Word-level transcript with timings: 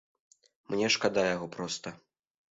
Мне 0.73 0.87
шкада 0.95 1.25
яго 1.35 1.47
проста. 1.57 1.93